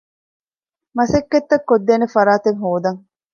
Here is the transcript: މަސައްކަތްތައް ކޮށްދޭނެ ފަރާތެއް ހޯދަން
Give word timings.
މަސައްކަތްތައް 0.97 1.65
ކޮށްދޭނެ 1.69 2.07
ފަރާތެއް 2.15 2.59
ހޯދަން 2.63 2.99